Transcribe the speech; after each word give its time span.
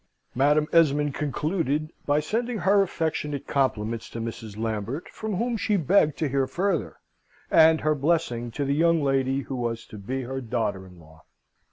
Madam 0.33 0.67
Esmond 0.73 1.13
concluded 1.13 1.91
by 2.07 2.19
sending 2.19 2.57
her 2.57 2.81
affectionate 2.81 3.45
compliments 3.45 4.09
to 4.09 4.19
Mrs. 4.19 4.57
Lambert, 4.57 5.07
from 5.07 5.35
whom 5.35 5.57
she 5.57 5.77
begged 5.77 6.17
to 6.17 6.27
hear 6.27 6.47
further, 6.47 6.95
and 7.51 7.81
her 7.81 7.93
blessing 7.93 8.49
to 8.49 8.65
the 8.65 8.73
young 8.73 9.03
lady 9.03 9.41
who 9.41 9.55
was 9.55 9.85
to 9.85 9.99
be 9.99 10.23
her 10.23 10.41
daughter 10.41 10.87
in 10.87 10.99
law. 10.99 11.23